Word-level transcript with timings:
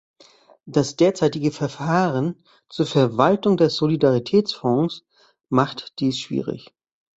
Das 0.65 0.95
derzeitige 0.95 1.51
Verfahren 1.51 2.41
zur 2.69 2.87
Verwaltung 2.87 3.55
des 3.55 3.75
Solidaritätsfonds 3.75 5.05
macht 5.49 5.99
dies 5.99 6.17
schwierig. 6.17 6.73